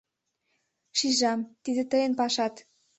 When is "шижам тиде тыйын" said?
0.97-2.13